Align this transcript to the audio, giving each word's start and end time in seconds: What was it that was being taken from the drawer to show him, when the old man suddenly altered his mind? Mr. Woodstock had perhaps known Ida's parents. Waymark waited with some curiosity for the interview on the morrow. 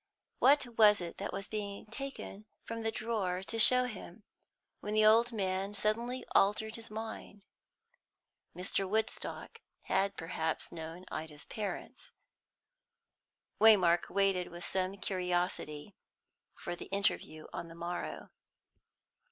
What 0.39 0.65
was 0.79 0.99
it 0.99 1.17
that 1.19 1.31
was 1.31 1.47
being 1.47 1.85
taken 1.85 2.47
from 2.63 2.81
the 2.81 2.89
drawer 2.89 3.43
to 3.43 3.59
show 3.59 3.83
him, 3.83 4.23
when 4.79 4.95
the 4.95 5.05
old 5.05 5.31
man 5.31 5.75
suddenly 5.75 6.25
altered 6.33 6.75
his 6.75 6.89
mind? 6.89 7.45
Mr. 8.55 8.89
Woodstock 8.89 9.61
had 9.83 10.17
perhaps 10.17 10.71
known 10.71 11.05
Ida's 11.11 11.45
parents. 11.45 12.11
Waymark 13.59 14.09
waited 14.09 14.47
with 14.47 14.65
some 14.65 14.97
curiosity 14.97 15.93
for 16.55 16.75
the 16.75 16.85
interview 16.85 17.45
on 17.53 17.67
the 17.67 17.75
morrow. 17.75 18.31